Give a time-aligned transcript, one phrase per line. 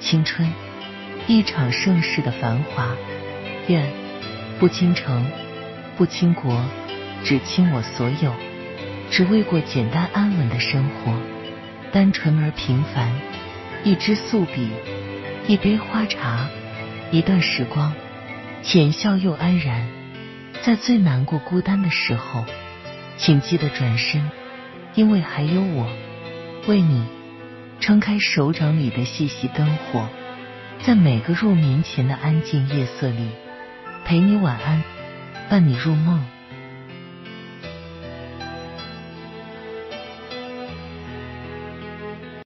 [0.00, 0.48] 青春，
[1.26, 2.96] 一场盛世的繁华。
[3.66, 3.84] 愿
[4.58, 5.26] 不倾城，
[5.96, 6.64] 不倾国，
[7.24, 8.32] 只倾我所有，
[9.10, 11.12] 只为过简单安稳的生活，
[11.92, 13.12] 单纯而平凡。
[13.84, 14.70] 一支素笔，
[15.46, 16.48] 一杯花茶，
[17.10, 17.92] 一段时光，
[18.62, 19.86] 浅笑又安然。
[20.62, 22.44] 在最难过、孤单的时候，
[23.16, 24.28] 请记得转身，
[24.94, 25.88] 因为还有我，
[26.66, 27.04] 为你
[27.88, 30.06] 撑开手掌里的细细灯火，
[30.82, 33.30] 在每个入眠前的安静夜色里，
[34.04, 34.82] 陪你晚安，
[35.48, 36.22] 伴你入梦。